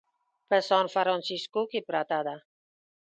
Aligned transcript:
په 0.47 0.57
سان 0.67 0.85
فرانسیسکو 0.93 1.61
کې 1.71 1.79
پرته 1.87 2.19
ده. 2.27 2.35